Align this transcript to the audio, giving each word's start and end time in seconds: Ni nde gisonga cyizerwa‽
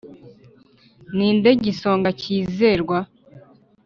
Ni 1.15 1.29
nde 1.37 1.51
gisonga 1.63 2.09
cyizerwa‽ 2.19 2.99